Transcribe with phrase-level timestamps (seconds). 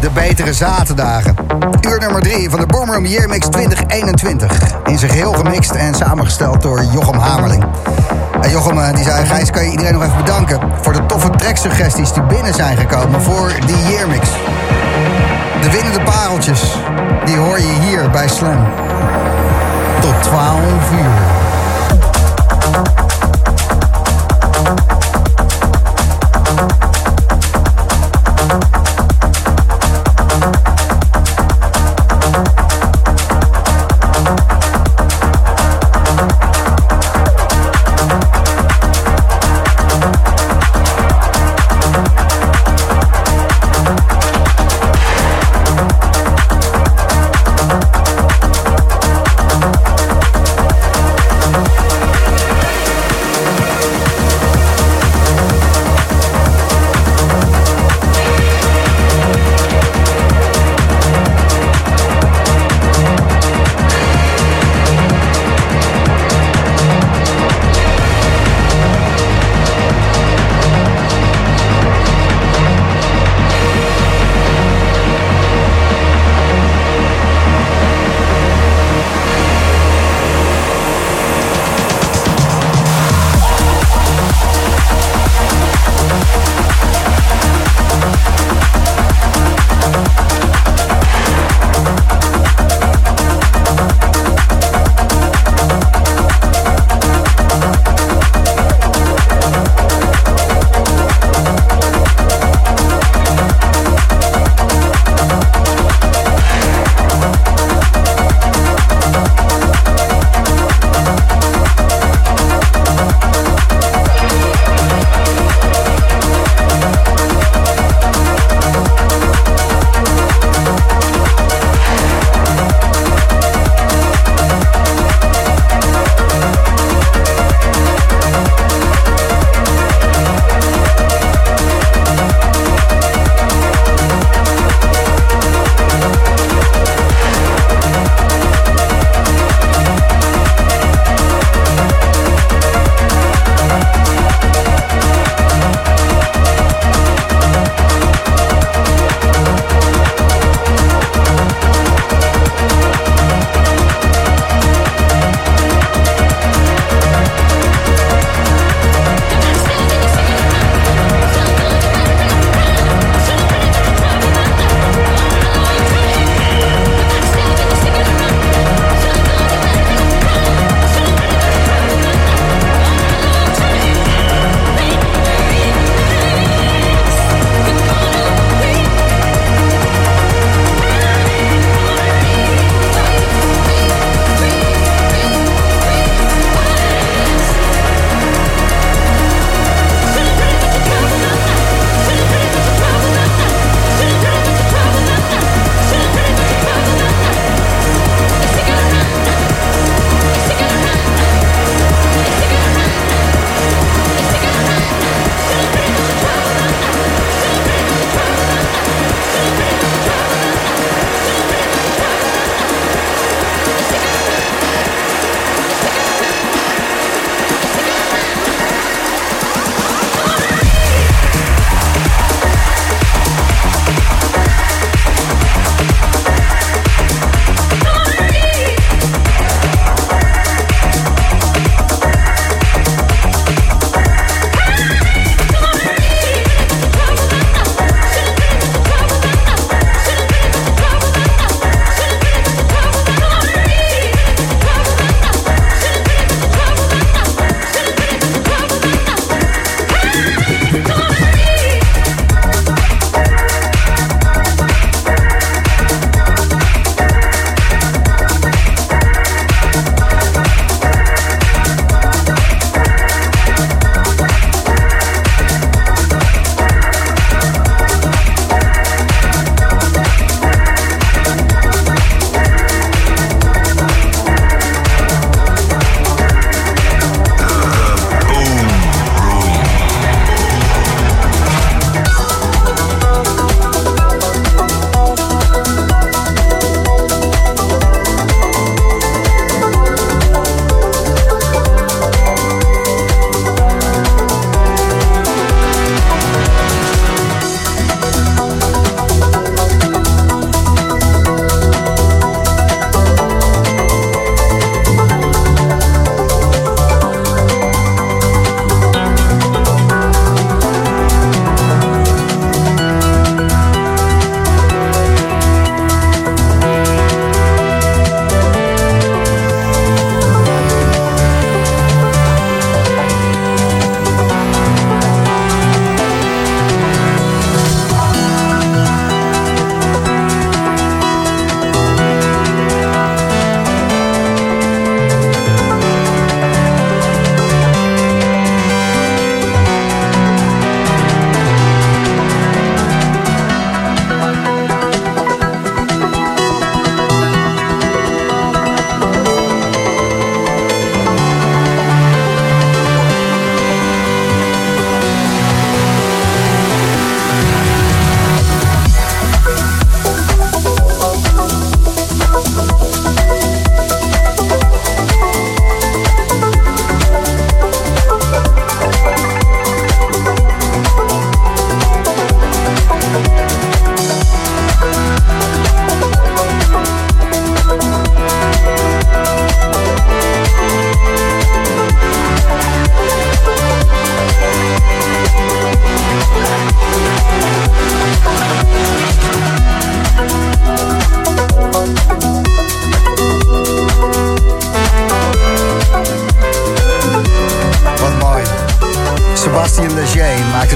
[0.00, 1.34] de betere zaterdagen.
[1.80, 4.52] Uur nummer 3 van de Boomroom Yearmix 2021.
[4.84, 7.64] In zijn geheel gemixt en samengesteld door Jochem Hamerling.
[8.40, 10.60] En Jochem eh, die zei, Gijs, kan je iedereen nog even bedanken...
[10.80, 14.28] voor de toffe tracksuggesties die binnen zijn gekomen voor die Yearmix.
[15.60, 16.76] De winnende pareltjes,
[17.24, 18.66] die hoor je hier bij Slam.
[20.00, 21.45] Tot 12 uur.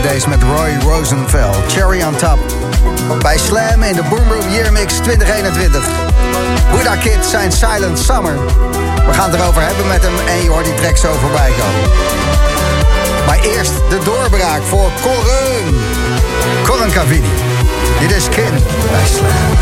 [0.03, 1.57] Deze met Roy Rosenfeld.
[1.73, 2.39] Cherry on top.
[3.19, 5.85] Bij Slam in de Boomroom Year Mix 2021.
[6.71, 8.35] Buddha Kid zijn Silent Summer.
[9.07, 11.91] We gaan het erover hebben met hem en je hoort die track zo voorbij komen.
[13.27, 15.81] Maar eerst de doorbraak voor Corin.
[16.65, 17.33] Corin Cavini.
[18.01, 18.55] Dit is Kin
[18.91, 19.59] bij Slam.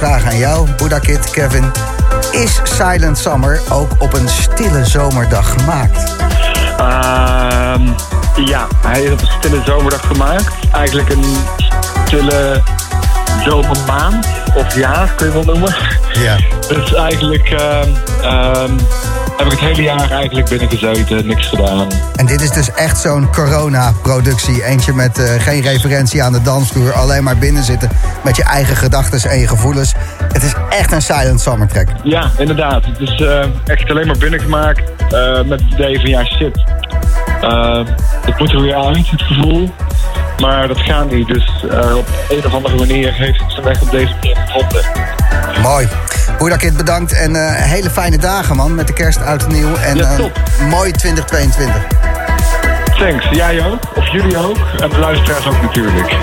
[0.00, 1.64] Mijn vraag aan jou, Boedakit, Kevin.
[2.30, 6.14] Is Silent Summer ook op een stille zomerdag gemaakt?
[6.80, 6.86] Uh,
[8.46, 10.48] ja, hij is op een stille zomerdag gemaakt.
[10.72, 11.24] Eigenlijk een
[12.06, 12.62] stille
[13.44, 14.26] zomermaand.
[14.54, 15.74] Of jaar, kun je wel noemen.
[16.12, 16.36] Ja.
[16.68, 17.50] Dus eigenlijk...
[18.22, 18.64] Uh,
[19.36, 21.88] heb ik het hele jaar eigenlijk binnen gezeten, niks gedaan.
[22.16, 24.64] En dit is dus echt zo'n corona-productie.
[24.64, 26.92] Eentje met uh, geen referentie aan de dansvloer.
[26.92, 27.90] Alleen maar binnen zitten
[28.24, 29.94] met je eigen gedachten en je gevoelens.
[30.32, 31.88] Het is echt een silent summer track.
[32.02, 32.84] Ja, inderdaad.
[32.84, 34.82] Het is uh, echt alleen maar binnengemaakt.
[35.12, 36.64] Uh, met het idee van ja, shit.
[38.24, 39.74] het moet er weer uit, het gevoel.
[40.38, 41.26] Maar dat gaat niet.
[41.26, 41.64] Dus
[41.96, 44.84] op een of andere manier heeft het zijn weg op deze manier gevonden.
[45.62, 45.88] Mooi.
[46.38, 49.74] Boerdakit, bedankt en uh, hele fijne dagen man met de kerst uit en nieuw.
[49.74, 50.18] En ja.
[50.18, 51.74] Uh, mooi 2022.
[52.98, 53.96] Thanks, jij ook.
[53.96, 54.56] Of jullie ook.
[54.80, 56.16] En de luisteraars ook natuurlijk.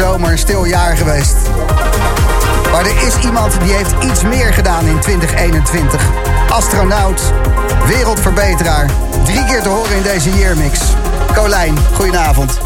[0.00, 1.36] Zomer, een stil jaar geweest.
[2.72, 6.02] Maar er is iemand die heeft iets meer gedaan in 2021.
[6.48, 7.32] Astronaut,
[7.86, 8.90] wereldverbeteraar.
[9.24, 10.80] Drie keer te horen in deze yearmix.
[11.34, 12.58] Colijn, goedenavond.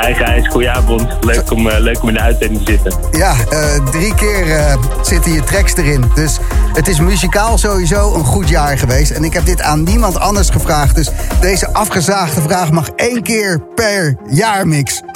[0.00, 1.16] Hi Gijs, goedenavond.
[1.20, 2.92] Leuk om, uh, leuk om in de uitzending te zitten.
[3.10, 6.10] Ja, uh, drie keer uh, zitten je tracks erin.
[6.14, 6.38] Dus
[6.72, 9.10] het is muzikaal sowieso een goed jaar geweest.
[9.10, 10.94] En ik heb dit aan niemand anders gevraagd.
[10.94, 15.00] Dus deze afgezaagde vraag mag één keer per jaarmix.
[15.00, 15.09] Colijn,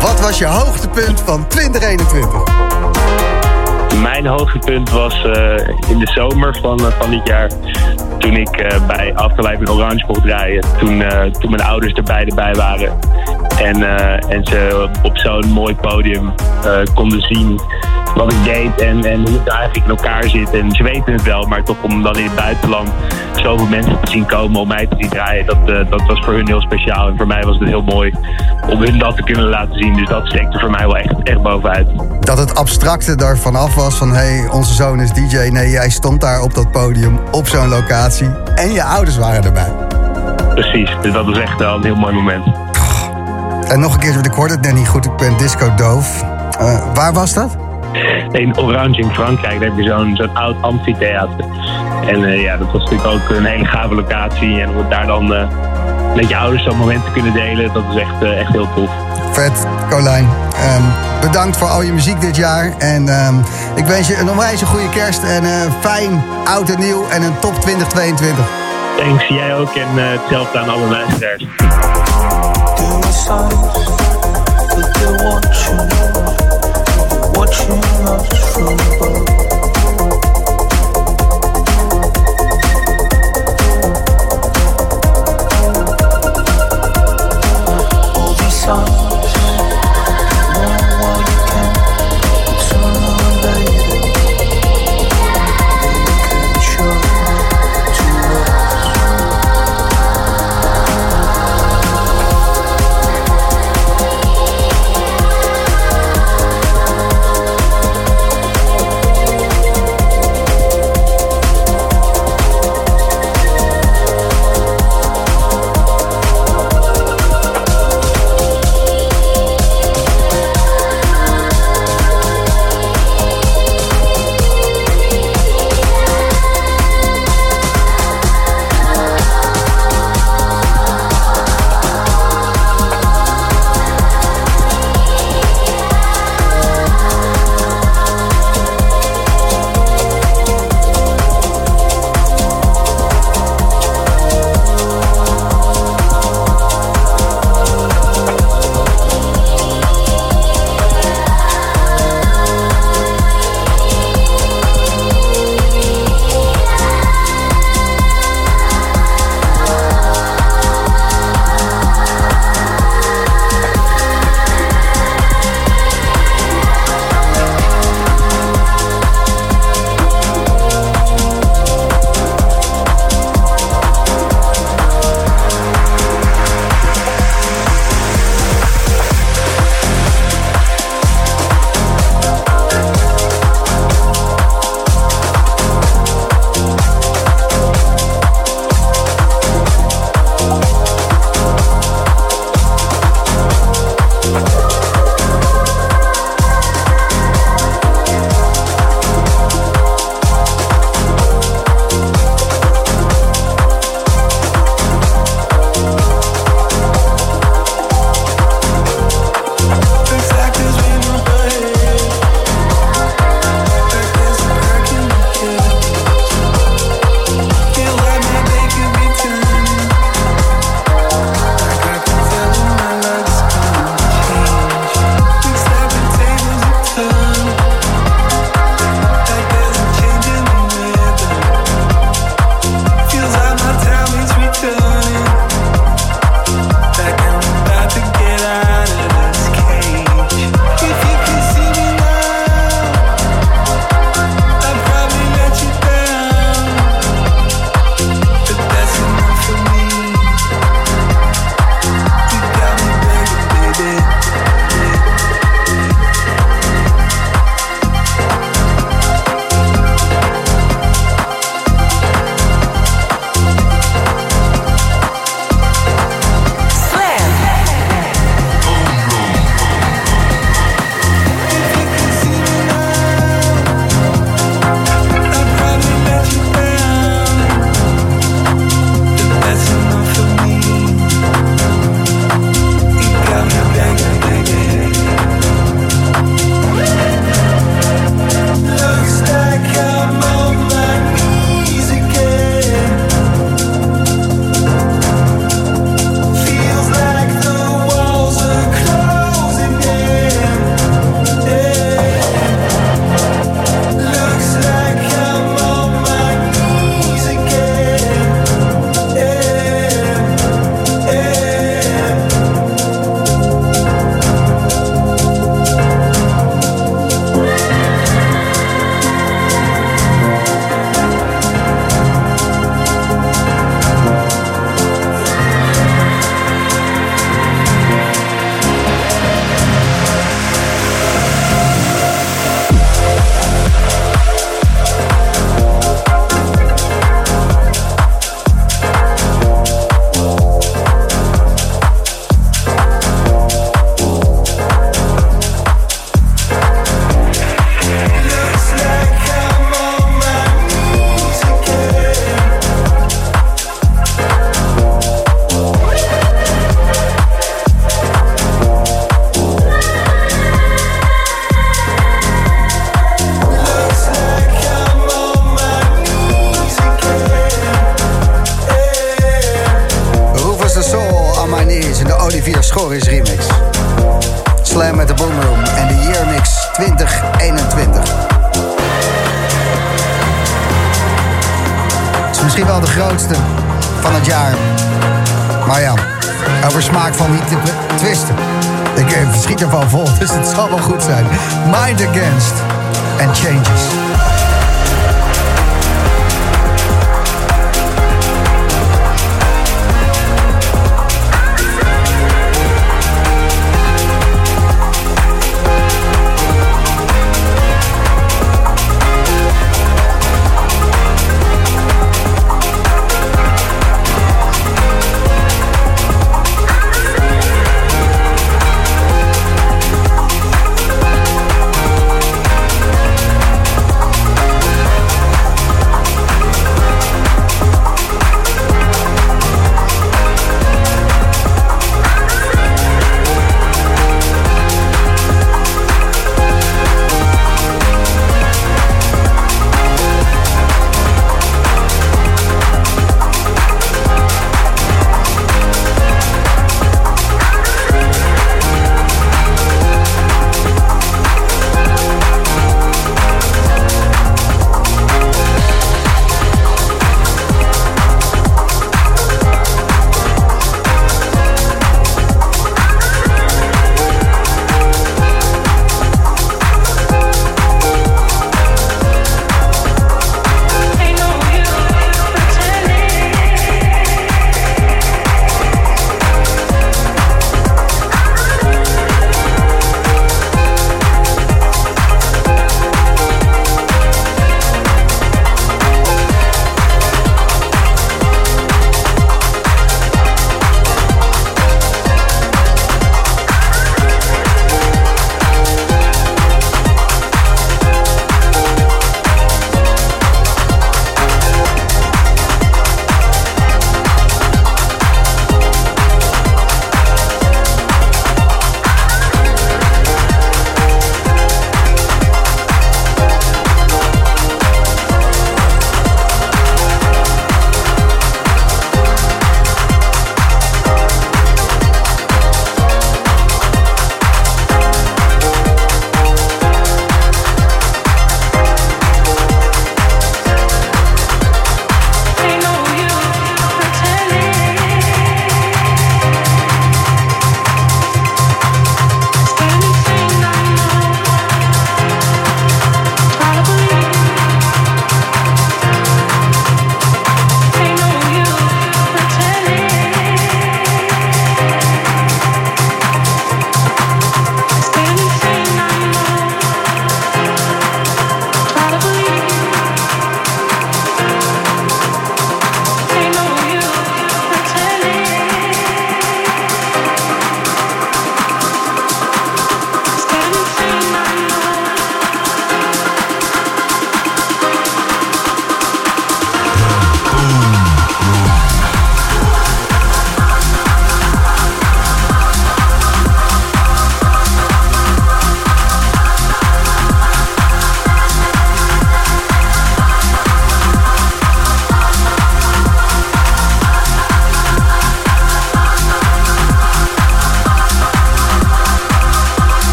[0.00, 2.42] wat was je hoogtepunt van 2021?
[4.02, 5.14] Mijn hoogtepunt was
[5.88, 7.50] in de zomer van, van dit jaar
[8.18, 10.64] toen ik uh, bij Afterlife in Orange mocht draaien.
[10.78, 11.02] Toen,
[11.40, 12.98] toen mijn ouders er beide bij waren.
[13.58, 13.82] En,
[14.28, 16.34] en ze op zo'n mooi podium
[16.94, 17.60] konden zien
[18.14, 20.52] wat ik deed en, en hoe het nou eigenlijk in elkaar zit.
[20.52, 22.90] En ze weten het wel, maar toch om dan in het buitenland
[23.34, 26.46] zoveel mensen te zien komen om mij te zien draaien, dat, dat was voor hun
[26.46, 27.08] heel speciaal.
[27.08, 28.14] En voor mij was het heel mooi
[28.68, 29.94] om hun dat te kunnen laten zien.
[29.94, 31.86] Dus dat stekte voor mij wel echt, echt bovenuit.
[32.20, 35.36] Dat het abstracte daarvan af was van hé, hey, onze zoon is DJ.
[35.36, 39.72] Nee, jij stond daar op dat podium, op zo'n locatie en je ouders waren erbij.
[40.54, 42.44] Precies, dus dat was echt wel een heel mooi moment.
[43.68, 46.24] En nog een keer, want ik hoorde het net niet goed, ik ben disco doof.
[46.60, 47.56] Uh, waar was dat?
[48.32, 51.44] In Orange in Frankrijk, daar heb je zo'n zo'n oud amfitheater.
[52.06, 54.60] En uh, ja, dat was natuurlijk ook een hele gave locatie.
[54.60, 55.42] En om daar dan uh,
[56.14, 58.90] met je ouders zo'n moment te kunnen delen, dat is echt, echt heel tof.
[59.32, 60.24] Vet, Colijn.
[60.24, 60.84] Um,
[61.20, 62.72] bedankt voor al je muziek dit jaar.
[62.78, 63.44] En um,
[63.74, 67.38] ik wens je een onwijs goede kerst en uh, fijn oud en nieuw en een
[67.38, 68.44] top 2022.
[68.96, 71.46] Thanks, jij ook en uh, hetzelfde aan alle luisteraars.
[77.32, 79.49] Watching us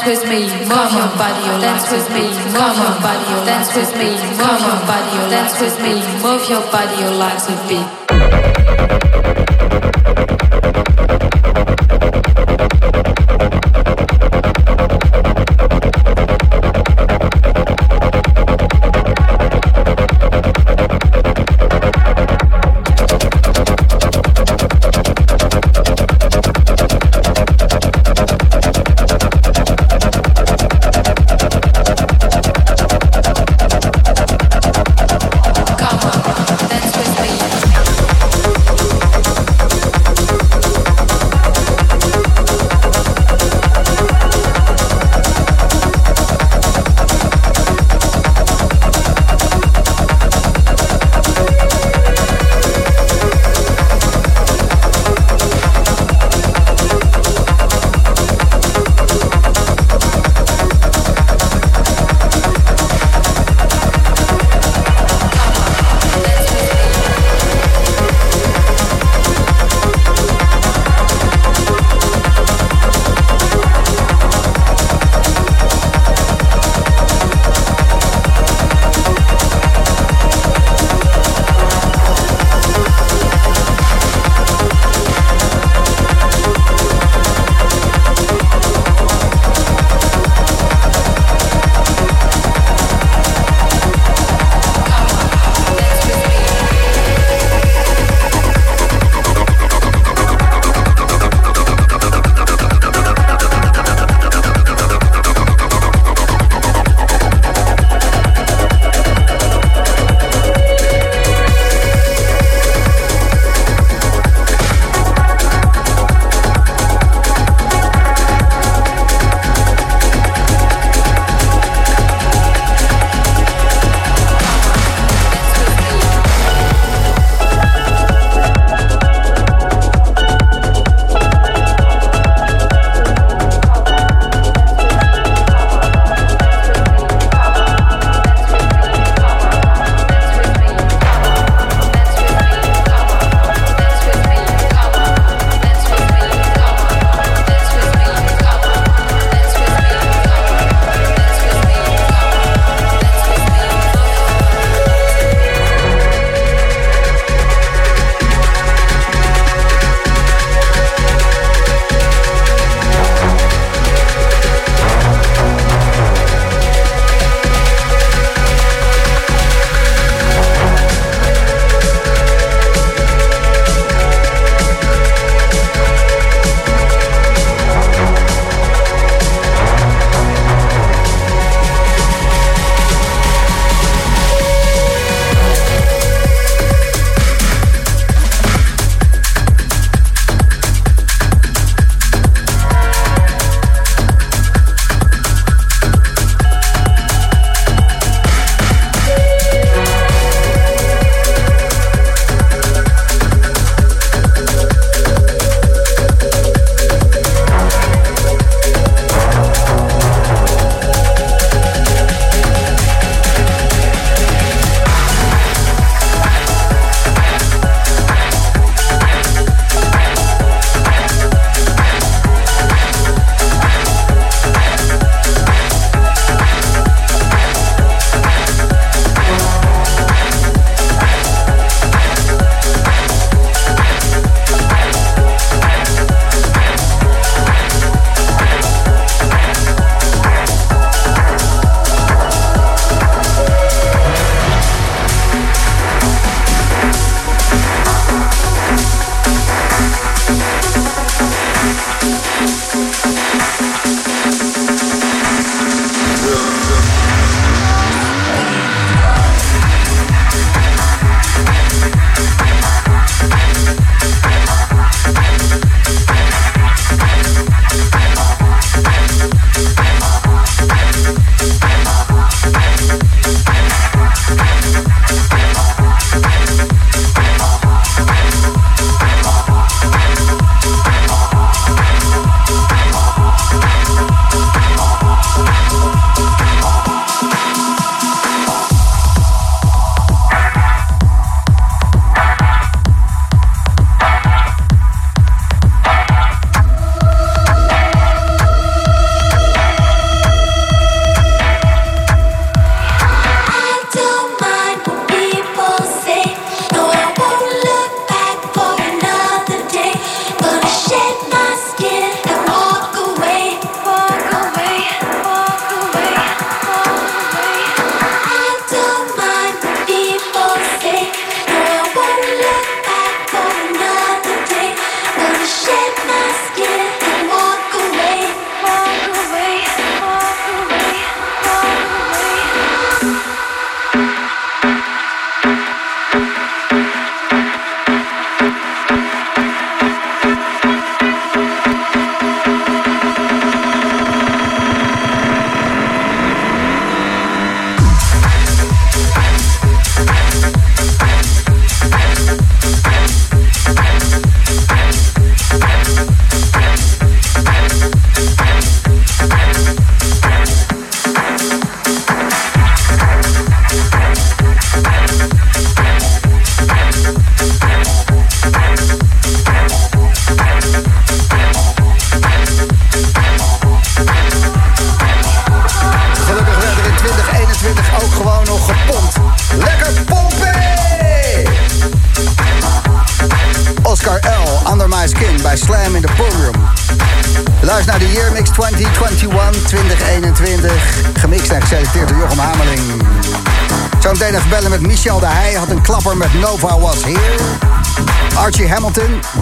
[0.00, 3.76] dance with me, move your body, oh, dance with me, move your body, oh, dance
[3.76, 4.08] with me,
[4.38, 7.86] move your body, oh, dance with me, move your body, oh, your legs a beat.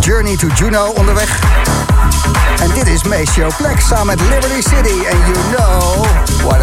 [0.09, 1.41] Journey to Juno onderweg.
[2.61, 5.05] En dit is Maceo plex samen met Liberty City.
[5.05, 6.05] En you know
[6.45, 6.58] what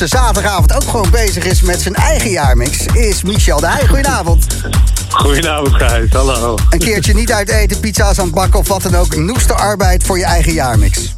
[0.00, 3.86] Zijn zaterdagavond ook gewoon bezig is met zijn eigen jaarmix is Michel de Heij.
[3.86, 4.46] Goedenavond.
[5.10, 6.12] Goedenavond, Gijs.
[6.12, 6.58] Hallo.
[6.70, 9.16] Een keertje niet uit eten, pizza's aan het bakken of wat dan ook.
[9.16, 11.14] Noeste arbeid voor je eigen jaarmix.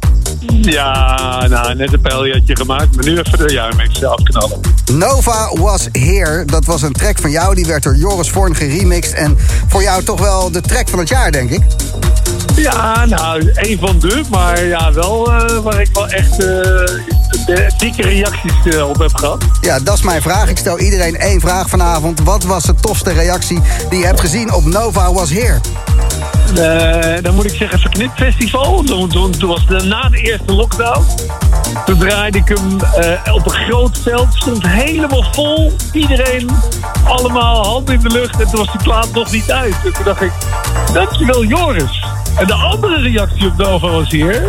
[0.61, 4.59] Ja, nou, net een pijljatje gemaakt, maar nu even de jaarmix afknallen.
[4.91, 7.55] Nova Was Here, dat was een track van jou.
[7.55, 9.13] Die werd door Joris Vorn geremixed.
[9.13, 11.61] En voor jou toch wel de track van het jaar, denk ik.
[12.55, 17.12] Ja, nou, een van de, maar ja, wel uh, waar ik wel echt uh,
[17.77, 19.43] dikke reacties uh, op heb gehad.
[19.61, 20.49] Ja, dat is mijn vraag.
[20.49, 22.19] Ik stel iedereen één vraag vanavond.
[22.19, 25.59] Wat was de tofste reactie die je hebt gezien op Nova Was Here?
[27.21, 28.83] dan moet ik zeggen Verknip Festival.
[28.83, 31.05] Toen, toen, toen was het na de eerste lockdown.
[31.85, 32.73] Toen draaide ik hem
[33.33, 34.27] op een groot veld.
[34.33, 35.73] Stond helemaal vol.
[35.91, 36.49] Iedereen
[37.03, 38.41] allemaal hand in de lucht.
[38.41, 39.75] En toen was die plaat nog niet uit.
[39.85, 40.31] En toen dacht ik,
[40.93, 42.05] dankjewel Joris.
[42.37, 44.43] En de andere reactie op Nova was hier.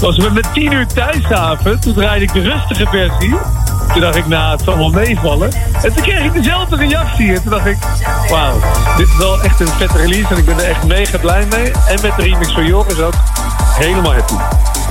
[0.00, 1.80] Was we met 10 uur thuishaven.
[1.80, 3.36] Toen draaide ik de rustige versie.
[3.92, 5.52] Toen dacht ik, nou, het zal wel meevallen.
[5.82, 7.34] En toen kreeg ik dezelfde reactie.
[7.34, 7.76] En toen dacht ik,
[8.28, 8.60] wauw,
[8.96, 10.26] dit is wel echt een vette release.
[10.28, 11.72] En ik ben er echt mega blij mee.
[11.72, 13.14] En met de remix van Joris ook
[13.78, 14.34] helemaal happy.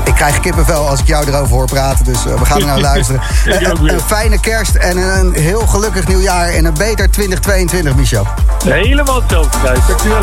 [0.06, 2.06] Ik krijg kippenvel als ik jou erover hoor praten.
[2.06, 3.22] Dus uh, we gaan er naar luisteren.
[3.46, 6.50] een, een fijne kerst en een heel gelukkig nieuwjaar.
[6.50, 8.28] En een beter 2022, Michel.
[8.64, 9.88] Helemaal hetzelfde, Thijs.
[9.88, 10.22] Dankjewel.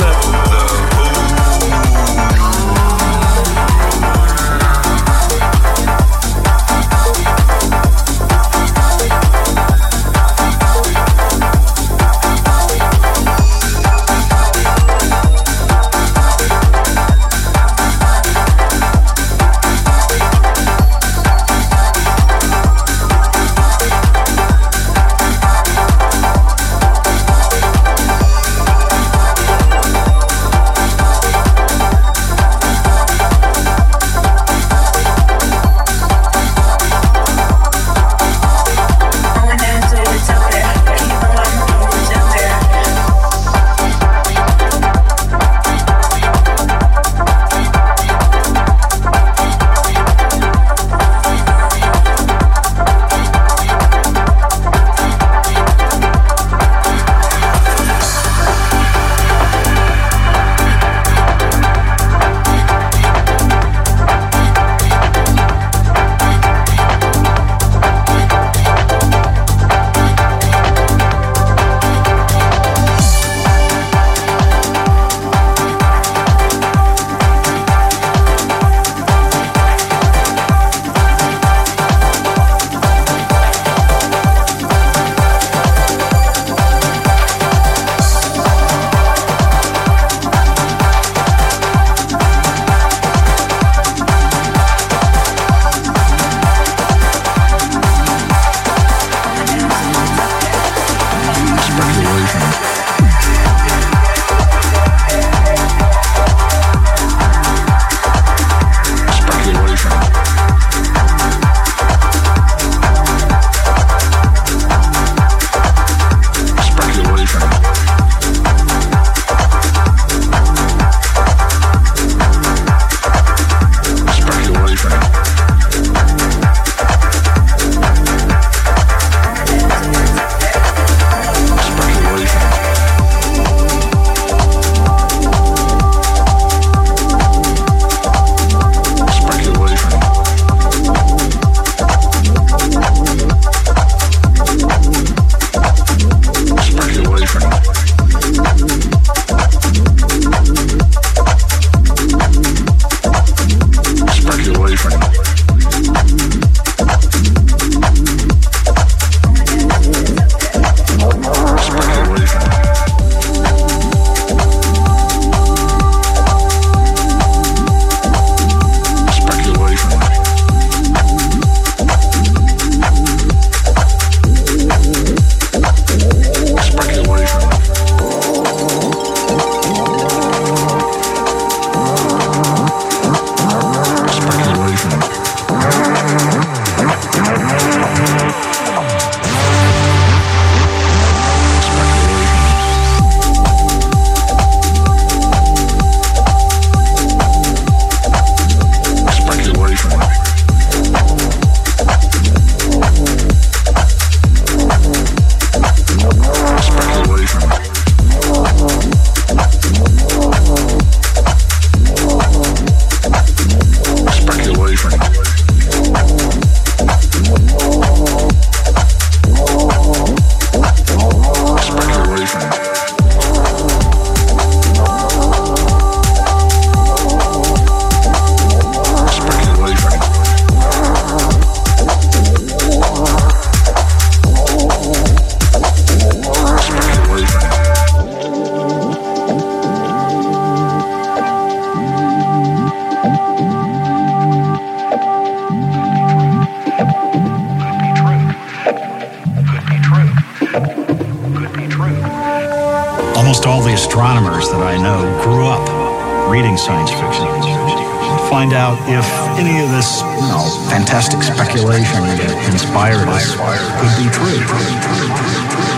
[259.05, 265.74] If any of this, you know, fantastic speculation that inspired us could be true.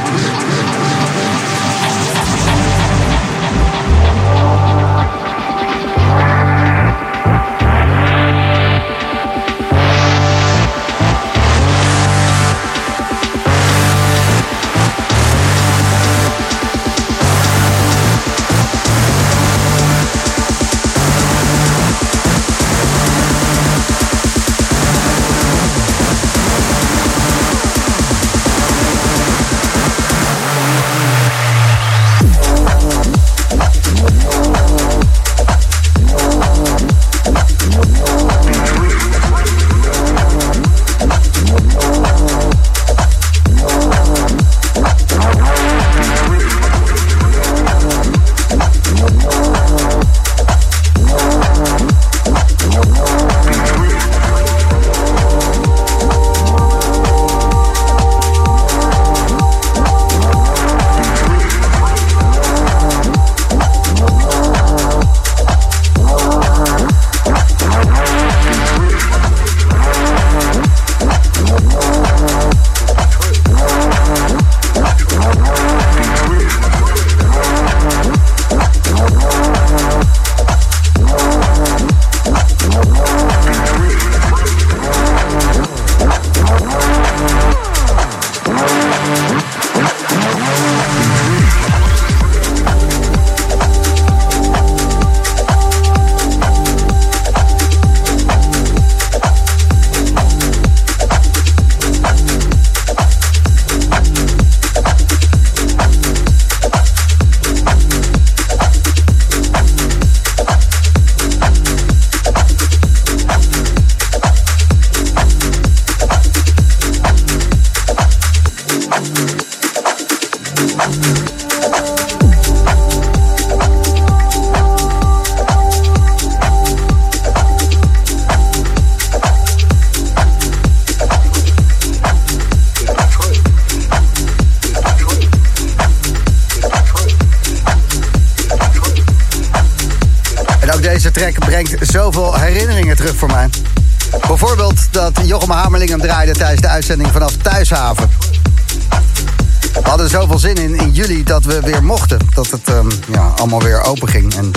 [150.55, 152.19] Zin in, juli dat we weer mochten.
[152.35, 154.35] Dat het um, ja, allemaal weer open ging.
[154.35, 154.51] En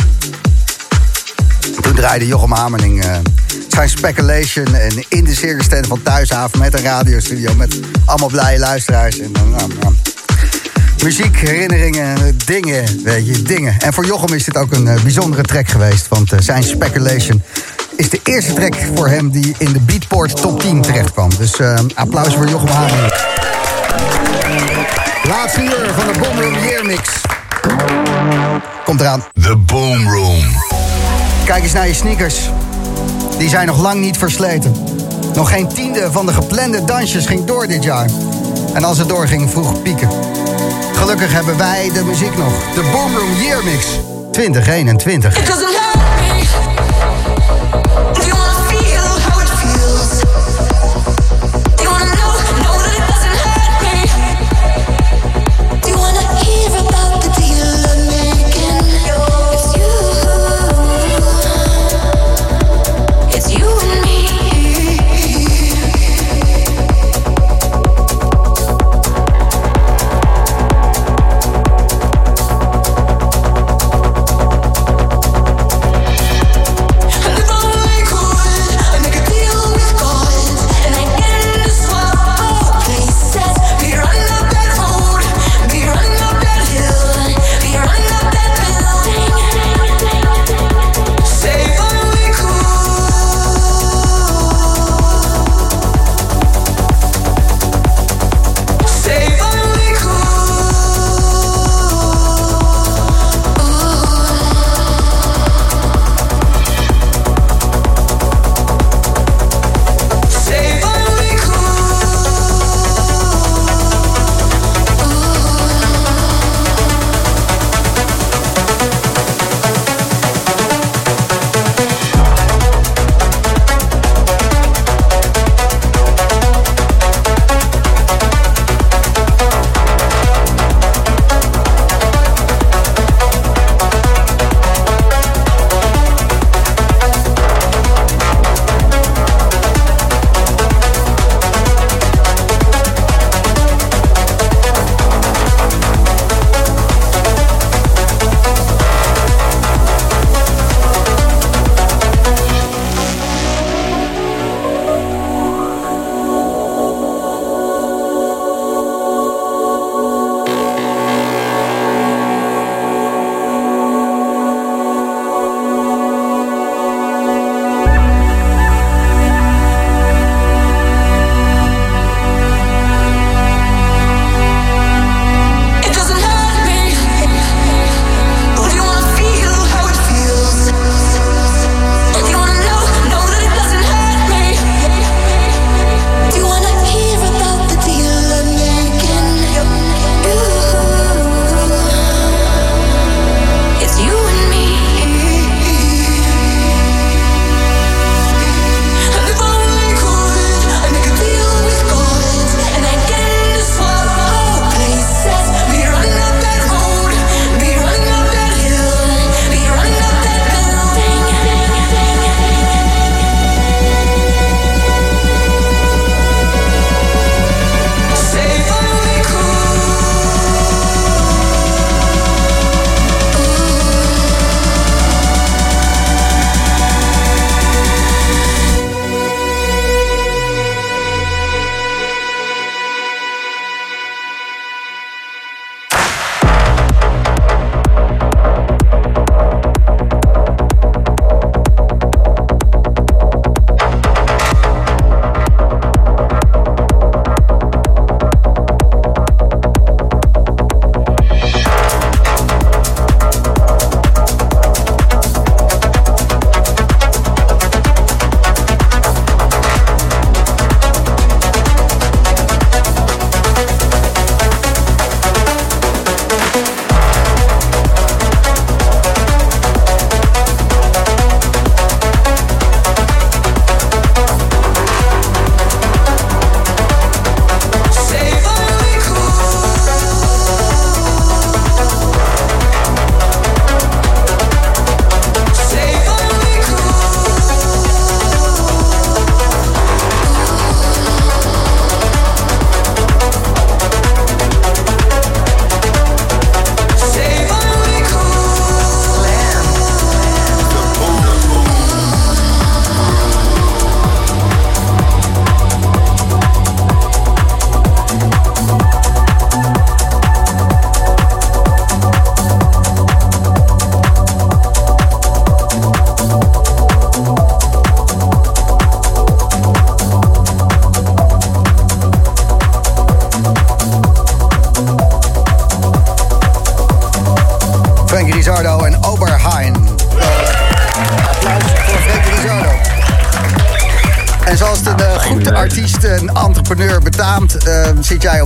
[1.82, 3.16] toen draaide Jochem Hamerling uh,
[3.68, 9.20] zijn Speculation en in de circus van Thuishaven met een radiostudio met allemaal blije luisteraars.
[9.20, 9.88] En, uh,
[11.04, 13.80] muziek, herinneringen, dingen, weet je, dingen.
[13.80, 17.42] En voor Jochem is dit ook een uh, bijzondere track geweest, want zijn Speculation
[17.96, 21.30] is de eerste track voor hem die in de Beatport top 10 terecht kwam.
[21.38, 23.29] Dus uh, applaus voor Jochem Haring.
[25.30, 27.22] Laatste uur van de Boomroom Year Mix.
[28.86, 29.24] Komt eraan.
[29.42, 30.44] The Boomroom.
[31.46, 32.50] Kijk eens naar je sneakers.
[33.38, 34.76] Die zijn nog lang niet versleten.
[35.34, 38.10] Nog geen tiende van de geplande dansjes ging door dit jaar.
[38.74, 40.10] En als het doorging, vroeg pieken.
[40.94, 42.54] Gelukkig hebben wij de muziek nog.
[42.74, 43.86] De Boomroom Year Mix
[44.32, 45.79] 2021.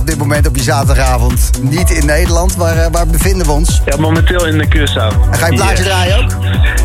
[0.04, 2.56] Op dit moment op je zaterdagavond niet in Nederland.
[2.56, 3.80] Waar, uh, waar bevinden we ons?
[3.84, 5.30] Ja, momenteel in de Curaçao.
[5.30, 5.86] En ga je plaatje yes.
[5.86, 6.30] draaien ook?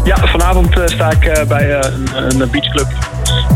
[0.03, 2.88] Ja, vanavond uh, sta ik bij een, een beachclub.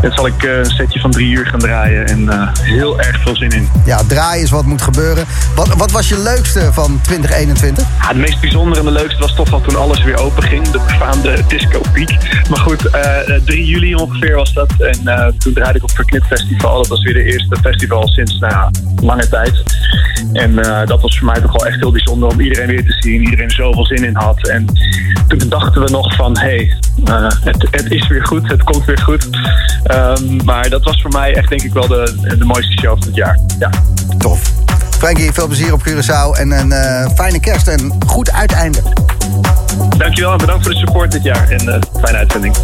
[0.02, 3.50] Net zal ik een setje van drie uur gaan draaien en heel erg veel zin
[3.50, 3.70] in.
[3.86, 5.26] Ja, draaien is wat moet gebeuren.
[5.56, 7.86] Wat, wat was je leukste van 2021?
[8.02, 10.68] Ja, het meest bijzondere en de leukste was toch wel toen alles weer open ging.
[10.68, 12.10] De befaamde disco peak.
[12.50, 12.90] Maar goed,
[13.46, 14.72] 3 juli ongeveer was dat.
[14.80, 16.78] En toen draaide ik op Verknip Festival.
[16.78, 18.72] Dat was weer de eerste festival sinds nou,
[19.04, 19.64] lange tijd.
[20.34, 22.96] En uh, dat was voor mij toch wel echt heel bijzonder om iedereen weer te
[23.00, 23.22] zien.
[23.22, 24.48] Iedereen zoveel zin in had.
[24.48, 24.66] En
[25.28, 26.74] toen dachten we nog van, hé, hey,
[27.10, 28.50] uh, het, het, is weer goed.
[28.50, 29.30] Het komt weer goed.
[29.92, 33.08] Um, maar dat was voor mij echt denk ik wel de, de mooiste show van
[33.08, 33.40] het jaar.
[33.60, 33.70] Ja.
[34.18, 34.52] Tof.
[34.98, 38.80] Frankie, veel plezier op Curaçao en een uh, fijne kerst en goed uiteinde.
[39.98, 42.56] Dankjewel en bedankt voor de support dit jaar en fijne uitzending.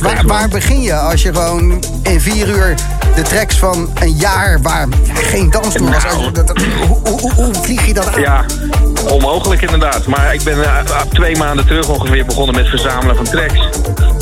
[0.00, 2.74] Waar, waar begin je als je gewoon in vier uur
[3.14, 6.02] de tracks van een jaar waar geen dansvloer was.
[6.02, 6.32] Nou,
[6.86, 8.20] hoe, hoe, hoe, vlieg je dat aan?
[8.20, 8.44] Ja,
[9.08, 10.06] onmogelijk inderdaad.
[10.06, 13.68] Maar ik ben uh, twee maanden terug ongeveer begonnen met verzamelen van tracks.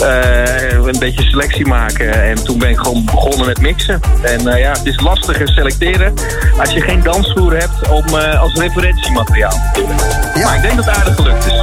[0.03, 2.23] Uh, een beetje selectie maken.
[2.23, 4.01] En toen ben ik gewoon begonnen met mixen.
[4.23, 6.15] En uh, ja, het is lastiger selecteren
[6.59, 9.61] als je geen dansvloer hebt om als referentiemateriaal.
[10.35, 10.45] Ja.
[10.45, 11.63] Maar ik denk dat het aardig gelukt is.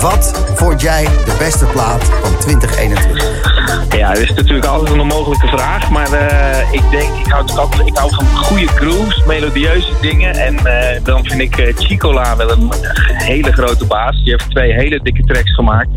[0.00, 3.96] Wat vond jij de beste plaat van 2021?
[3.96, 5.90] Ja, dat is natuurlijk altijd een onmogelijke vraag.
[5.90, 7.44] Maar uh, ik denk, ik hou,
[7.84, 10.34] ik hou van goede grooves, melodieuze dingen.
[10.34, 12.70] En uh, dan vind ik uh, Chicola wel een
[13.06, 14.22] hele grote baas.
[14.22, 15.88] Die heeft twee hele dikke tracks gemaakt.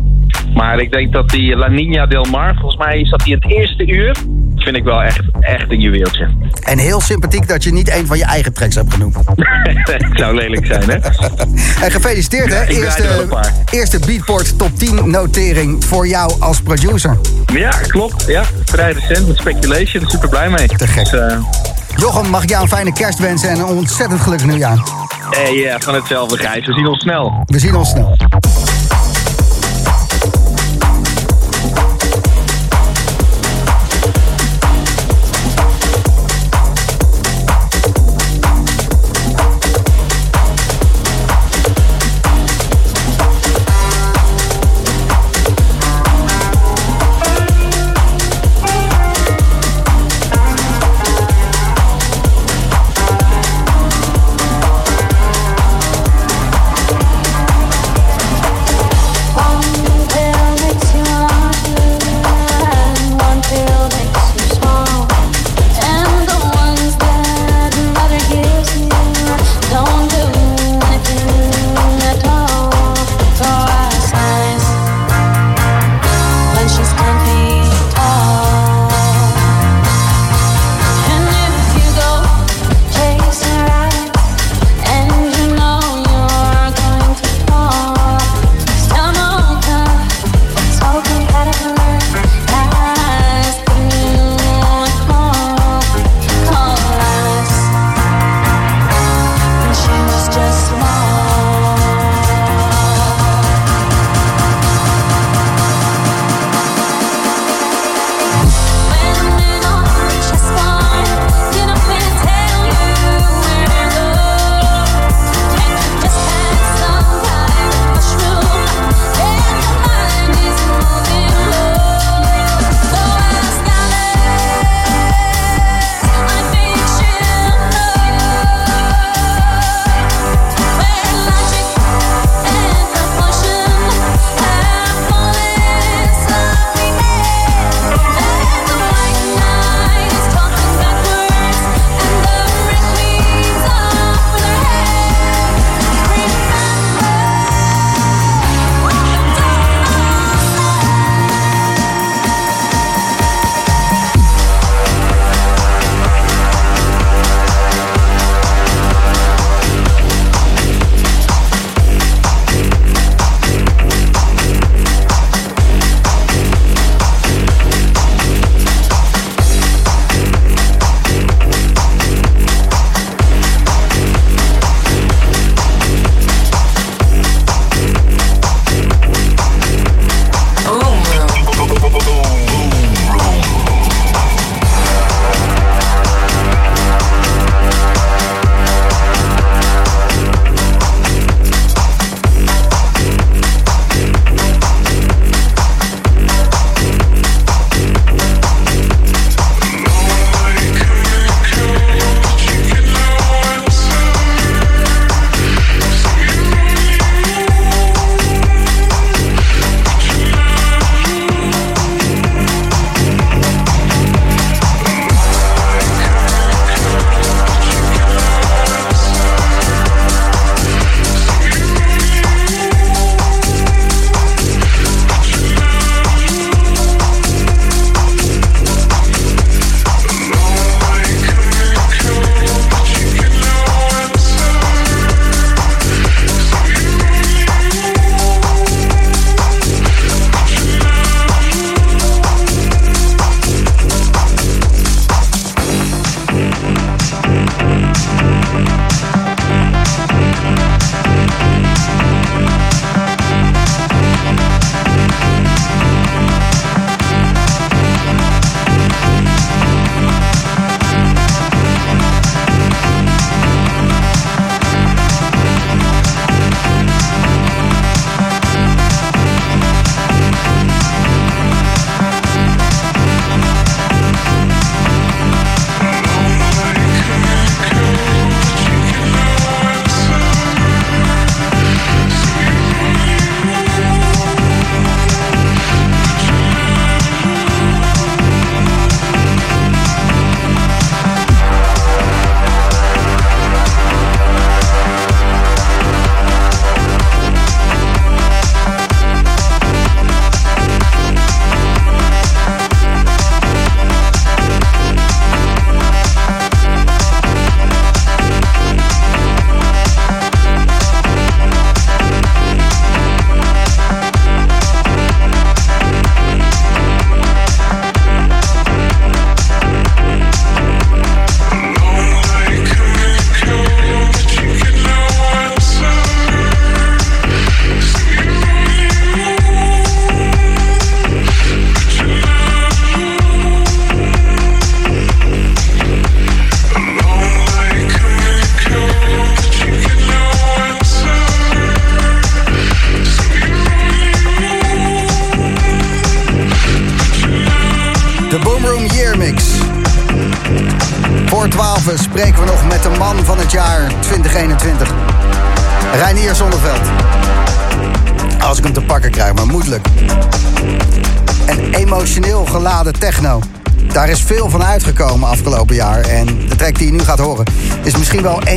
[0.54, 3.50] Maar ik denk dat die La Nina Del Mar, volgens mij zat die in het
[3.50, 4.16] eerste uur.
[4.56, 6.28] Vind ik wel echt, echt een juweeltje.
[6.64, 9.16] En heel sympathiek dat je niet een van je eigen tracks hebt genoemd.
[9.34, 10.94] Het zou lelijk zijn, hè?
[11.84, 12.64] en gefeliciteerd, hè?
[12.64, 13.26] Eerste,
[13.70, 17.18] eerste Beatport top 10 notering voor jou als producer.
[17.52, 18.24] Ja, klopt.
[18.26, 20.08] Ja, vrij recent met Speculation.
[20.10, 20.68] Super blij mee.
[20.68, 21.10] Te gek.
[21.10, 21.36] Dus, uh...
[21.96, 24.78] Jochem, mag ik jou een fijne kerst wensen en een ontzettend gelukkig nieuwjaar.
[25.30, 26.66] Eh, ja, van hetzelfde, Gijs.
[26.66, 27.42] We zien ons snel.
[27.46, 28.16] We zien ons snel.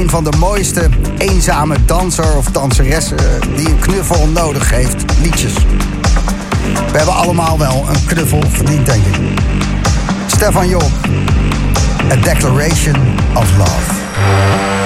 [0.02, 3.12] Een van de mooiste eenzame danser of danseres
[3.56, 5.04] die een knuffel nodig heeft.
[5.22, 5.54] Liedjes.
[6.92, 9.16] We hebben allemaal wel een knuffel verdiend, denk ik.
[10.28, 10.92] Stefan Job.
[12.12, 12.96] A Declaration
[13.34, 14.77] of Love.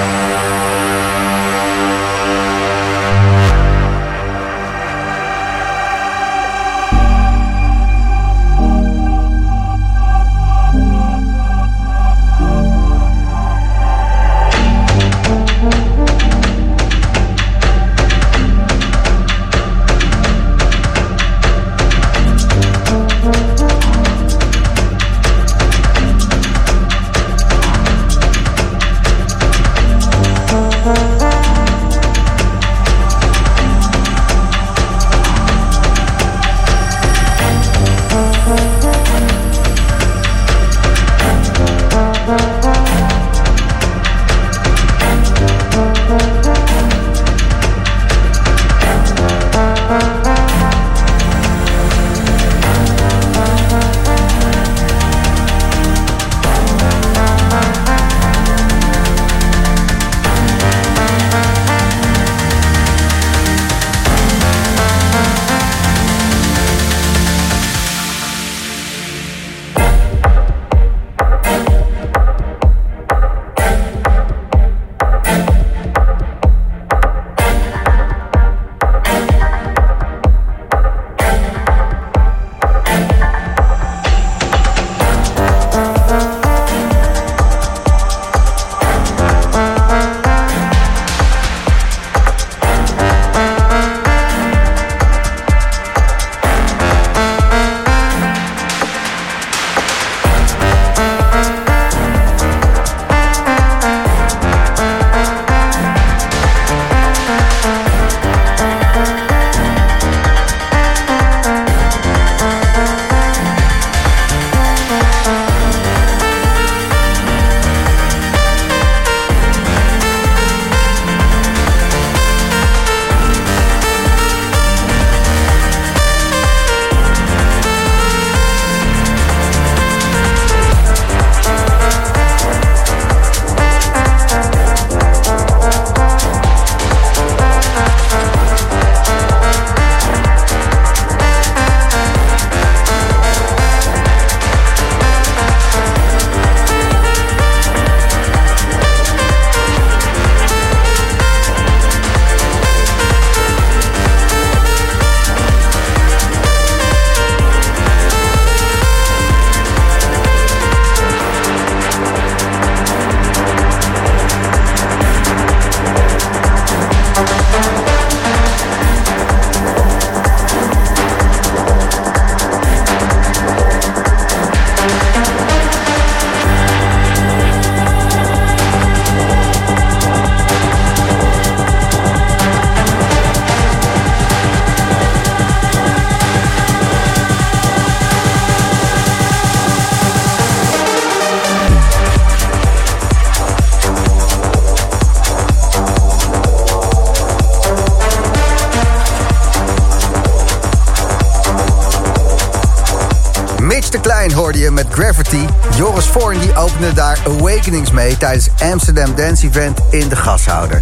[205.82, 210.80] Joris Voorn die opende daar Awakenings mee tijdens Amsterdam Dance Event in de gashouder.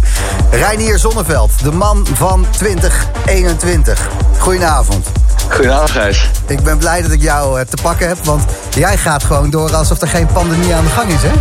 [0.51, 4.09] Reinier Zonneveld, de man van 2021.
[4.37, 5.07] Goedenavond.
[5.49, 6.29] Goedenavond, Gijs.
[6.47, 9.75] Ik ben blij dat ik jou eh, te pakken heb, want jij gaat gewoon door
[9.75, 11.31] alsof er geen pandemie aan de gang is, hè?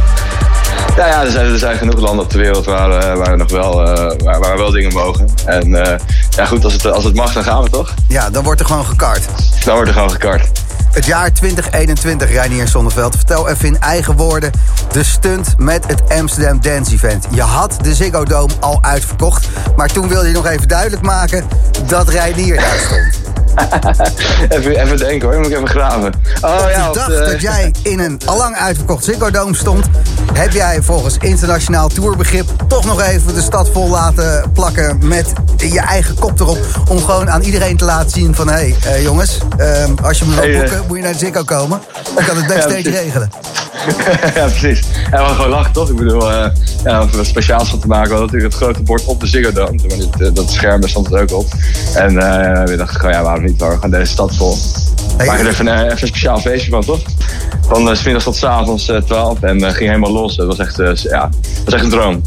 [0.97, 3.51] Ja, ja er, zijn, er zijn genoeg landen op de wereld waar, uh, waar, nog
[3.51, 5.29] wel, uh, waar, waar, wel dingen mogen.
[5.47, 5.71] En
[6.31, 7.95] ja, goed, als het, als het mag, dan gaan we toch?
[8.09, 9.25] Ja, dan wordt er gewoon gekart.
[9.65, 10.49] Dan wordt er gewoon gekart.
[10.93, 13.17] Het jaar 2021, Reinier Zonneveld.
[13.17, 14.51] Vertel even in eigen woorden
[14.93, 17.27] de stunt met het Amsterdam Dance Event.
[17.31, 21.49] Je had de Ziggo Dome al uitverkocht, maar toen wilde je nog even duidelijk maken
[21.87, 23.30] dat Reinier daar stond.
[24.49, 26.13] even, even denken hoor, moet ik even graven.
[26.41, 29.87] Oh, op ja, de dag dat jij in een allang uitverkocht Ziggo Dome stond...
[30.33, 34.99] heb jij volgens internationaal tourbegrip toch nog even de stad vol laten plakken...
[35.03, 36.59] met je eigen kop erop,
[36.89, 38.49] om gewoon aan iedereen te laten zien van...
[38.49, 41.19] hé hey, uh, jongens, uh, als je me wil boeken, uh, moet je naar de
[41.19, 41.81] Ziggo komen.
[42.15, 43.31] Dan kan het backstage ja, regelen.
[44.35, 44.83] ja, precies.
[45.11, 45.91] En we gewoon lachen, toch?
[45.91, 46.51] Ik bedoel, eh
[46.85, 48.11] ja, om er wat speciaals van te maken.
[48.11, 49.79] We hadden natuurlijk het grote bord op de Ziggo Dome.
[50.19, 51.47] Eh, dat scherm stond het ook op.
[51.95, 53.61] En eh, we dachten gewoon, ja, waarom niet?
[53.61, 54.57] We gaan deze stad vol.
[55.19, 57.01] We maken er even, een- even een speciaal feestje van, toch?
[57.69, 60.37] Van uh, 's middags tot 's avonds eh, 12 en eh, ging helemaal los.
[60.37, 61.29] Het was echt, eh, ja,
[61.65, 62.23] was echt een droom.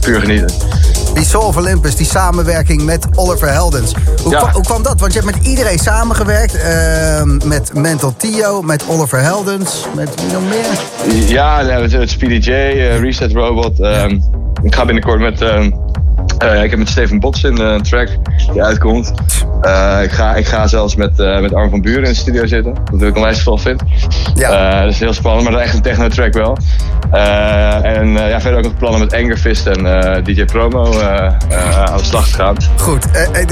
[0.00, 0.50] Puur genieten.
[1.14, 3.92] Die Soul of Olympus, die samenwerking met Oliver Heldens.
[4.22, 4.38] Hoe, Ja.
[4.38, 5.00] kwa- hoe kwam dat?
[5.00, 6.54] Want je hebt met iedereen samengewerkt.
[6.54, 11.28] ehm, met Mental Tio, met Oliver Heldens, met wie nog meer?
[11.28, 13.80] Ja, het, het Speedy J, eh, Reset Robot.
[13.80, 14.18] ehm,
[14.62, 15.40] ik ga binnenkort met.
[15.40, 15.70] ehm,
[16.38, 18.08] eh, ik heb met Steven Botsen een track
[18.52, 19.12] die uitkomt.
[19.60, 22.46] Eh, ik, ga, ik ga zelfs met, eh, met Arm van Buren in de studio
[22.46, 22.74] zitten.
[22.92, 23.82] Wat ik onwijs veel vind.
[24.34, 24.50] Ja.
[24.74, 26.56] Eh, dat is heel spannend, maar dat is echt een techno-track wel.
[27.10, 31.26] Eh, en eh, ja, verder ook nog plannen met Angerfist en eh, DJ Promo eh,
[31.48, 32.56] eh, aan de slag te gaan.
[32.76, 33.46] Goed, eh, eh,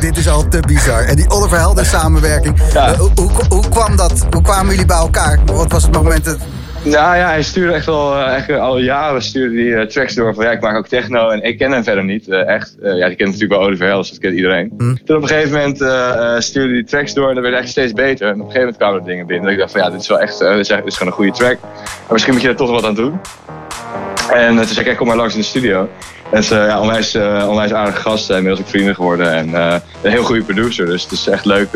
[0.00, 1.04] dit, is- al te bizar.
[1.04, 2.60] En die Oliver Heldens samenwerking.
[2.72, 2.92] Ja.
[2.92, 4.26] eh, hoe, hoe, hoe kwam dat?
[4.30, 5.38] Hoe kwamen jullie bij elkaar?
[5.46, 6.36] Wat was het moment dat...
[6.84, 10.34] Nou ja, hij stuurde echt al, eh, echt al jaren stuurde die eh, tracks door
[10.34, 12.76] van ja, ik maak ook techno en ik ken hem verder niet, eh, echt.
[12.82, 14.72] Ja, die kent natuurlijk wel Oliver Heldens, dat kent iedereen.
[14.76, 15.76] Toen op een gegeven moment
[16.44, 18.26] stuurde die tracks door en dat werd echt steeds beter.
[18.26, 20.00] En op een gegeven moment kwamen er dingen binnen dat ik dacht van ja, dit
[20.00, 21.58] is wel echt, dit, is echt dit is gewoon een goede track.
[21.60, 23.20] Maar misschien moet je er toch wat aan doen.
[24.32, 25.88] En toen zei ik, kom maar langs in de studio.
[26.30, 27.14] En ze ja, onwijs,
[27.48, 29.32] onwijs aardige gasten, inmiddels ook vrienden geworden.
[29.32, 29.54] En
[30.02, 31.68] een heel goede producer, dus het is echt leuk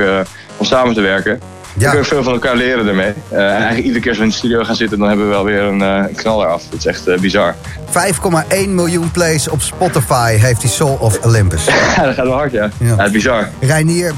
[0.56, 1.40] om samen te werken.
[1.76, 1.84] Ja.
[1.84, 3.12] We kunnen veel van elkaar leren daarmee.
[3.28, 5.32] Eh, en eigenlijk iedere keer als we in de studio gaan zitten, dan hebben we
[5.32, 6.62] wel weer een, eh, knaller af.
[6.70, 7.54] Het is echt eh, bizar.
[7.90, 11.64] 5,1 miljoen plays op Spotify heeft die Soul of Olympus.
[11.96, 12.68] Ja, dat gaat wel hard, ja.
[12.78, 13.04] Ja.
[13.04, 13.48] Is bizar.
[13.60, 14.12] Reinier,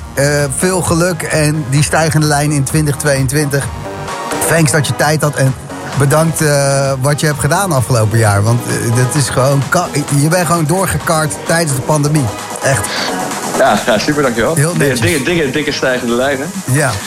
[0.56, 3.66] veel geluk en die stijgende lijn in 2022.
[4.48, 5.54] Thanks dat je tijd had en
[5.98, 6.42] bedankt
[7.00, 8.42] wat je hebt gedaan afgelopen jaar.
[8.42, 8.60] Want
[8.96, 9.62] dat is gewoon,
[10.20, 12.24] je bent gewoon doorgekart tijdens de pandemie.
[12.62, 12.88] Echt,
[13.58, 14.54] Ja, ja super, dankjewel.
[14.54, 15.00] Heel netjes.
[15.00, 16.50] Dikke, dikke, dikke, dikke stijgende lijnen.
[16.72, 16.90] ja.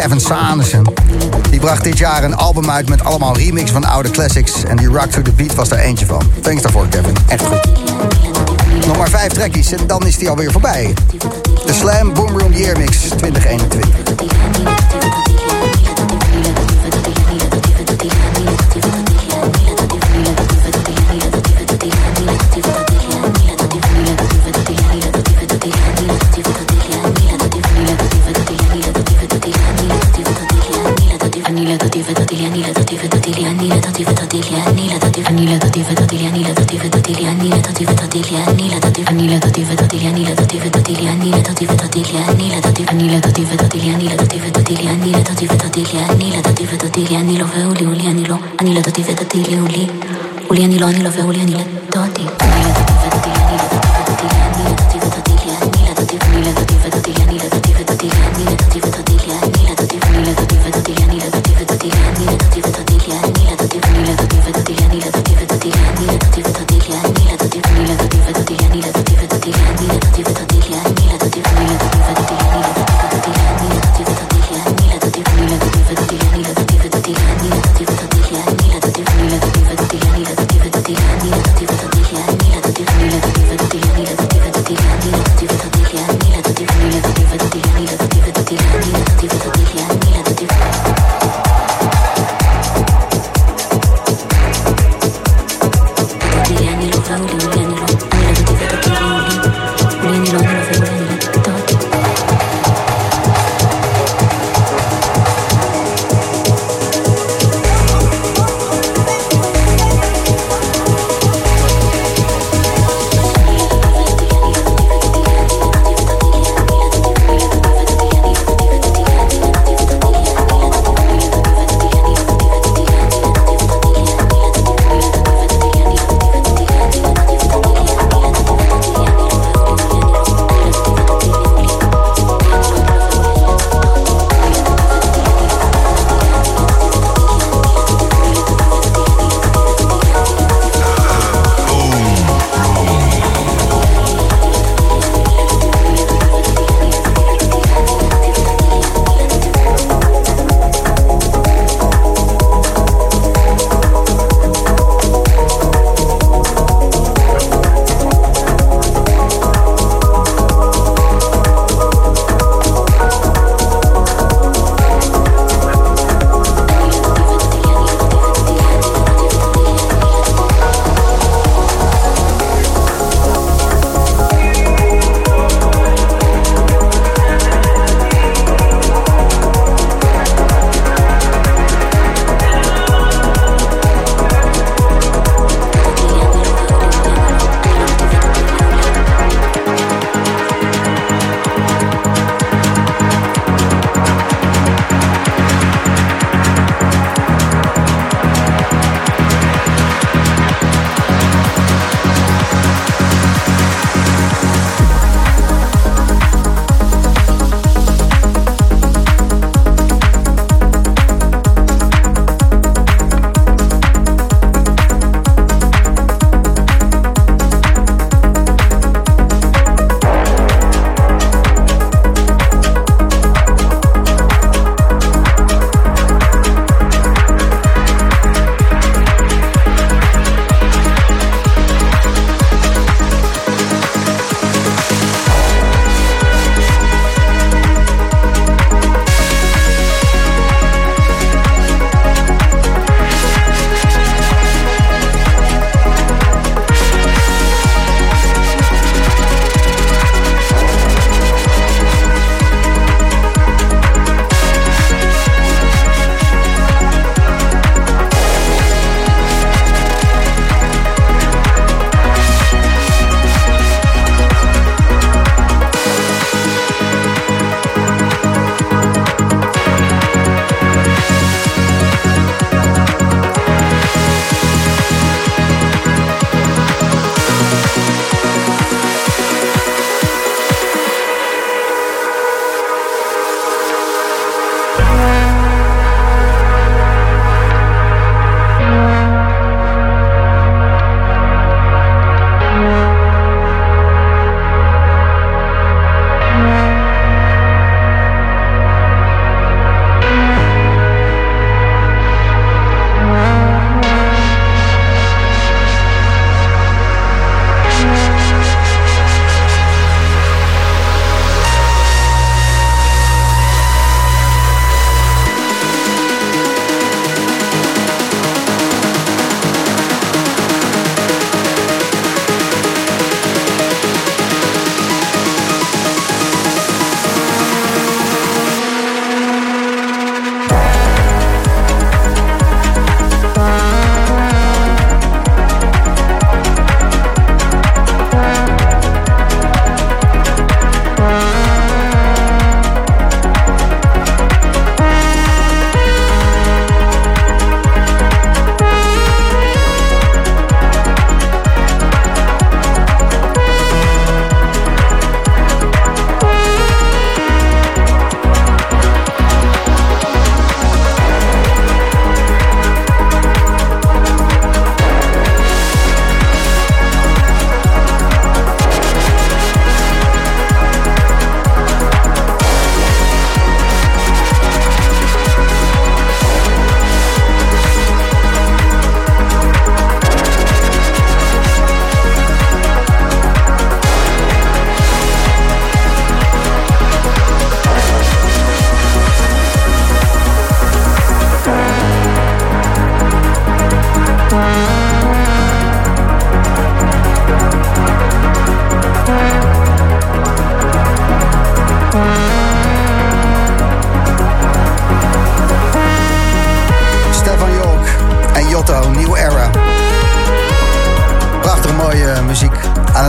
[0.00, 0.86] Kevin Sanderson.
[1.50, 4.64] Die bracht dit jaar een album uit met allemaal remix van oude classics.
[4.64, 6.22] En die Rock to the Beat was daar eentje van.
[6.40, 7.16] Thanks daarvoor, Kevin.
[7.28, 7.68] Echt goed.
[8.86, 10.94] Nog maar vijf trekjes en dan is die alweer voorbij.
[11.66, 15.29] De Slam Boom Room Year Mix 2021.
[49.48, 49.69] You.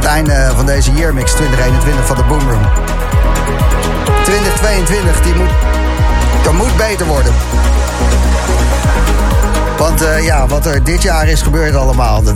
[0.06, 2.66] Einde van deze Yearmix 2021 van de Boomroom.
[4.24, 5.50] 2022, die moet,
[6.44, 7.34] dat moet beter worden.
[9.78, 12.36] Want uh, ja, wat er dit jaar is gebeurd allemaal, dat,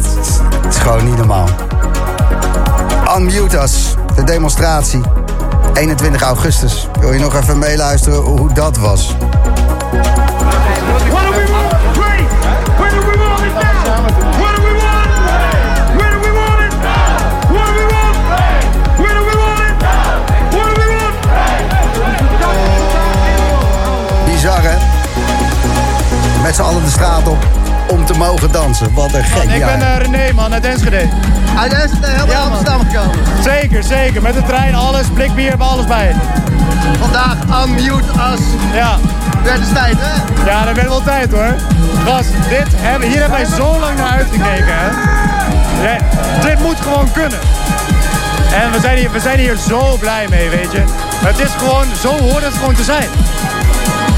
[0.69, 1.49] is gewoon niet normaal.
[3.17, 3.67] Unmute
[4.15, 5.01] de demonstratie.
[5.73, 6.87] 21 augustus.
[6.99, 9.15] Wil je nog even meeluisteren hoe dat was?
[24.45, 24.77] Bizar, hè?
[26.41, 27.47] Met z'n allen de straat op
[27.87, 28.93] om te mogen dansen.
[28.93, 31.09] Wat een gek Ik ben uh, René, man, uit Enschede.
[31.57, 33.43] Uit Enschede, helemaal ja, Amsterdam gekomen?
[33.43, 34.21] Zeker, zeker.
[34.21, 36.15] Met de trein, alles, blikbier, hebben alles bij.
[36.99, 38.39] Vandaag unmute as.
[38.73, 38.97] Ja.
[39.43, 40.49] Werd het tijd, hè?
[40.51, 41.55] Ja, dat werd wel tijd, hoor.
[42.05, 44.87] Gast, dit hebben, hier hebben wij zo lang naar uitgekeken, hè.
[45.83, 45.97] Ja,
[46.41, 47.39] dit moet gewoon kunnen.
[48.53, 50.83] En we zijn, hier, we zijn hier zo blij mee, weet je.
[51.25, 53.07] Het is gewoon, zo hoort het gewoon te zijn.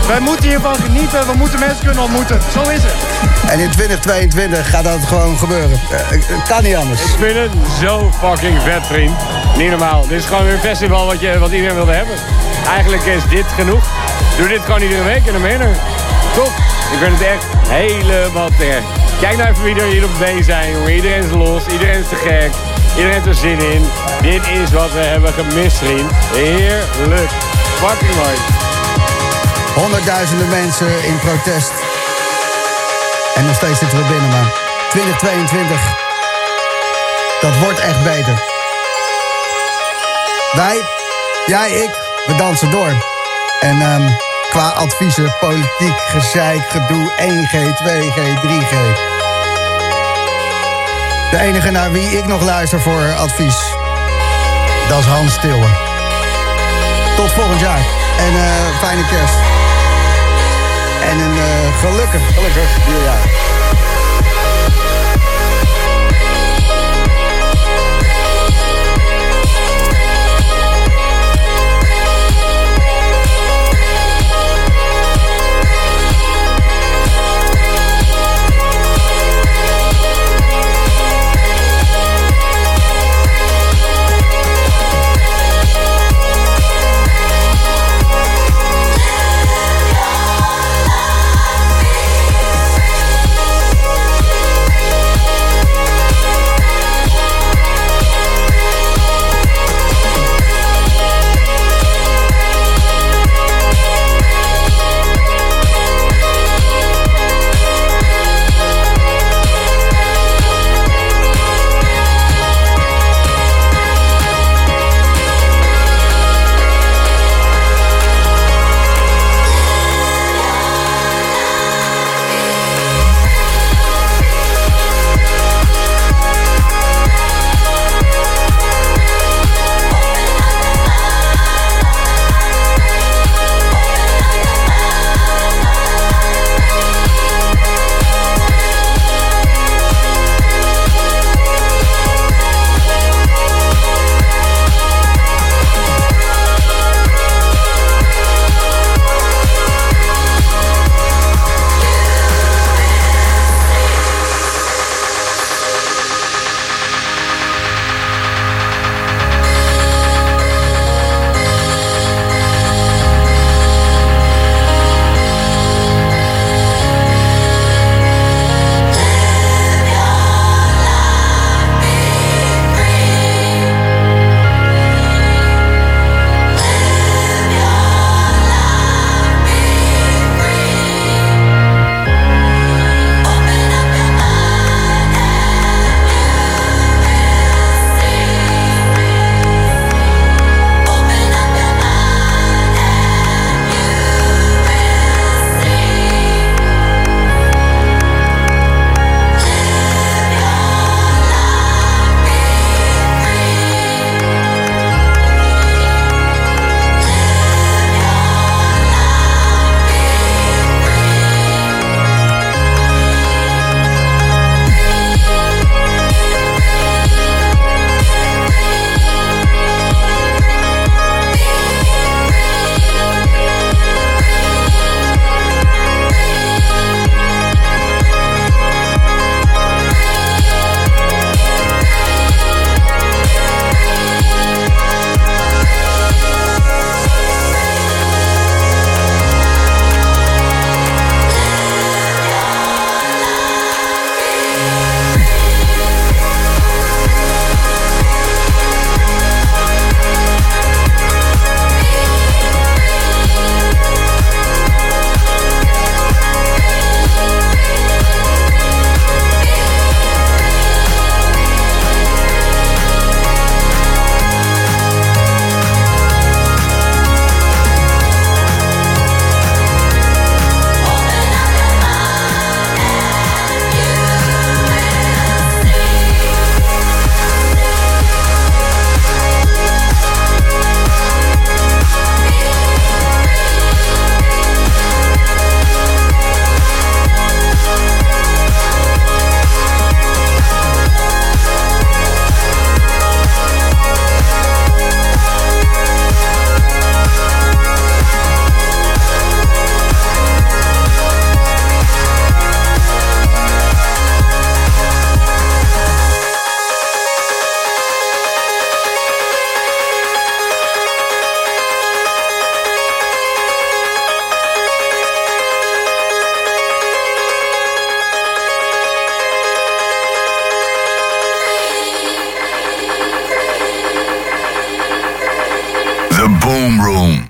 [0.08, 2.40] Wij moeten hiervan genieten, we moeten mensen kunnen ontmoeten.
[2.54, 2.94] Zo is het.
[3.50, 5.80] En in 2022 gaat dat gewoon gebeuren.
[5.92, 7.02] Uh, kan niet anders.
[7.02, 7.52] Ik vind het
[7.82, 9.16] zo fucking vet, vriend.
[9.58, 10.02] Niet normaal.
[10.08, 12.16] Dit is gewoon weer een festival wat, je, wat iedereen wilde hebben.
[12.68, 13.84] Eigenlijk is dit genoeg.
[14.38, 15.78] Doe dit gewoon iedere week en dan ben je er.
[16.34, 16.52] Top.
[16.92, 18.82] Ik vind het echt helemaal ter.
[19.20, 20.94] Kijk nou even wie er hier op been zijn, jongen.
[20.94, 22.52] Iedereen is los, iedereen is te gek.
[22.90, 23.84] Iedereen heeft er zin in.
[24.22, 26.12] Dit is wat we hebben gemist, vriend.
[26.34, 27.32] Heerlijk.
[27.80, 28.57] Fucking mooi.
[29.78, 31.72] Honderdduizenden mensen in protest.
[33.36, 34.52] En nog steeds zitten we binnen, man.
[34.90, 35.80] 2022.
[37.41, 38.44] Dat wordt echt beter.
[40.52, 40.82] Wij,
[41.45, 41.90] jij, ik,
[42.26, 43.06] we dansen door.
[43.60, 44.18] En um,
[44.49, 48.76] qua adviezen, politiek, gezeik, gedoe, 1G, 2G, 3G.
[51.32, 53.58] De enige naar wie ik nog luister voor advies,
[54.90, 55.68] dat is Hans Stilwe.
[57.16, 57.86] Tot volgend jaar.
[58.18, 59.47] En uh, fijne kerst.
[61.10, 63.37] En een uh, gelukkig, gelukkig nieuwjaar.